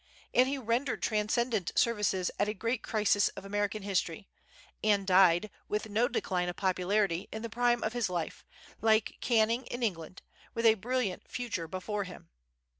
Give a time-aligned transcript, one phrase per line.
[0.33, 4.27] And he rendered transcendent services at a great crisis of American history,
[4.83, 8.43] and died, with no decline of popularity, in the prime of his life,
[8.81, 10.23] like Canning in England,
[10.55, 12.29] with a brilliant future before him.